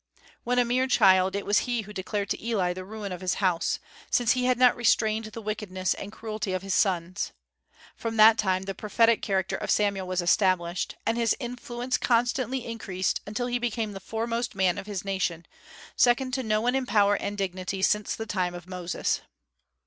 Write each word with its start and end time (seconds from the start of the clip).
When 0.43 0.57
a 0.57 0.65
mere 0.65 0.87
child, 0.87 1.35
it 1.35 1.45
was 1.45 1.59
he 1.69 1.83
who 1.83 1.93
declared 1.93 2.31
to 2.31 2.43
Eli 2.43 2.73
the 2.73 2.83
ruin 2.83 3.11
of 3.11 3.21
his 3.21 3.35
house, 3.35 3.77
since 4.09 4.31
he 4.31 4.45
had 4.45 4.57
not 4.57 4.75
restrained 4.75 5.25
the 5.25 5.43
wickedness 5.43 5.93
and 5.93 6.11
cruelty 6.11 6.53
of 6.53 6.63
his 6.63 6.73
sons. 6.73 7.33
From 7.95 8.17
that 8.17 8.39
time 8.39 8.63
the 8.63 8.73
prophetic 8.73 9.21
character 9.21 9.55
of 9.57 9.69
Samuel 9.69 10.07
was 10.07 10.19
established, 10.19 10.95
and 11.05 11.19
his 11.19 11.35
influence 11.39 11.99
constantly 11.99 12.65
increased 12.65 13.21
until 13.27 13.45
he 13.45 13.59
became 13.59 13.91
the 13.93 13.99
foremost 13.99 14.55
man 14.55 14.79
of 14.79 14.87
his 14.87 15.05
nation, 15.05 15.45
second 15.95 16.33
to 16.33 16.41
no 16.41 16.61
one 16.61 16.73
in 16.73 16.87
power 16.87 17.13
and 17.13 17.37
dignity 17.37 17.83
since 17.83 18.15
the 18.15 18.25
time 18.25 18.55
of 18.55 18.65
Moses. 18.65 19.21